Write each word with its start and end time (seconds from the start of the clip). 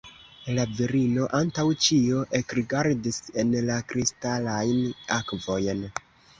La 0.53 0.63
virino 0.77 1.27
antaŭ 1.39 1.65
ĉio 1.89 2.23
ekrigardis 2.41 3.21
en 3.45 3.55
la 3.69 3.79
kristalajn 3.95 4.85
akvojn. 5.21 5.89